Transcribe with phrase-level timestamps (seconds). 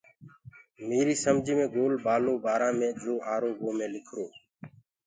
[0.87, 4.25] ميريٚ سمجيٚ مي گول بآلو بآرآ مي جو آرو وو مي لِکرو